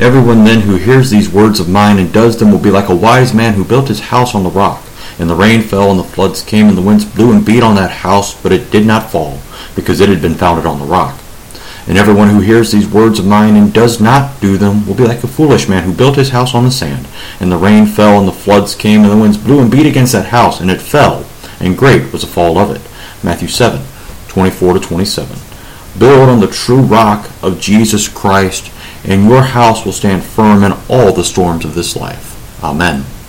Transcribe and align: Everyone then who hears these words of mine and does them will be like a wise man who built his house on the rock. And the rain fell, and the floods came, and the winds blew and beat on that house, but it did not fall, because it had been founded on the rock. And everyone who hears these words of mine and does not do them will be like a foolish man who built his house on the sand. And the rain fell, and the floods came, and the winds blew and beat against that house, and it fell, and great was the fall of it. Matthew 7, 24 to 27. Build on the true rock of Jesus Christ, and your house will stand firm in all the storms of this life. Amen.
Everyone 0.00 0.44
then 0.44 0.62
who 0.62 0.76
hears 0.76 1.10
these 1.10 1.30
words 1.30 1.60
of 1.60 1.68
mine 1.68 1.98
and 1.98 2.12
does 2.12 2.38
them 2.38 2.50
will 2.50 2.58
be 2.58 2.70
like 2.70 2.88
a 2.88 2.96
wise 2.96 3.34
man 3.34 3.54
who 3.54 3.64
built 3.64 3.88
his 3.88 4.00
house 4.00 4.34
on 4.34 4.42
the 4.42 4.50
rock. 4.50 4.82
And 5.18 5.28
the 5.28 5.34
rain 5.34 5.60
fell, 5.60 5.90
and 5.90 6.00
the 6.00 6.04
floods 6.04 6.42
came, 6.42 6.68
and 6.68 6.76
the 6.76 6.82
winds 6.82 7.04
blew 7.04 7.32
and 7.32 7.44
beat 7.44 7.62
on 7.62 7.74
that 7.76 7.90
house, 7.90 8.40
but 8.42 8.50
it 8.50 8.70
did 8.70 8.86
not 8.86 9.10
fall, 9.10 9.38
because 9.76 10.00
it 10.00 10.08
had 10.08 10.22
been 10.22 10.34
founded 10.34 10.64
on 10.64 10.78
the 10.78 10.86
rock. 10.86 11.20
And 11.86 11.98
everyone 11.98 12.30
who 12.30 12.40
hears 12.40 12.72
these 12.72 12.88
words 12.88 13.18
of 13.18 13.26
mine 13.26 13.54
and 13.54 13.72
does 13.72 14.00
not 14.00 14.40
do 14.40 14.56
them 14.56 14.86
will 14.86 14.94
be 14.94 15.04
like 15.04 15.22
a 15.22 15.28
foolish 15.28 15.68
man 15.68 15.82
who 15.82 15.92
built 15.92 16.16
his 16.16 16.30
house 16.30 16.54
on 16.54 16.64
the 16.64 16.70
sand. 16.70 17.06
And 17.40 17.52
the 17.52 17.56
rain 17.58 17.86
fell, 17.86 18.18
and 18.18 18.26
the 18.26 18.32
floods 18.32 18.74
came, 18.74 19.02
and 19.02 19.10
the 19.10 19.16
winds 19.16 19.36
blew 19.36 19.60
and 19.60 19.70
beat 19.70 19.86
against 19.86 20.12
that 20.12 20.26
house, 20.26 20.60
and 20.60 20.70
it 20.70 20.80
fell, 20.80 21.26
and 21.60 21.76
great 21.76 22.12
was 22.12 22.22
the 22.22 22.28
fall 22.28 22.56
of 22.56 22.70
it. 22.70 22.80
Matthew 23.22 23.48
7, 23.48 23.82
24 24.28 24.74
to 24.74 24.80
27. 24.80 25.36
Build 25.98 26.28
on 26.28 26.40
the 26.40 26.46
true 26.46 26.80
rock 26.80 27.28
of 27.42 27.60
Jesus 27.60 28.08
Christ, 28.08 28.72
and 29.04 29.28
your 29.28 29.42
house 29.42 29.84
will 29.84 29.92
stand 29.92 30.22
firm 30.22 30.62
in 30.62 30.72
all 30.88 31.12
the 31.12 31.24
storms 31.24 31.64
of 31.64 31.74
this 31.74 31.96
life. 31.96 32.62
Amen. 32.62 33.04